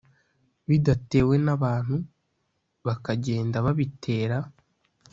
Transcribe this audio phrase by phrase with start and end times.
[0.67, 1.95] bidatewe n’abantu.
[2.85, 4.37] bakagenda babitera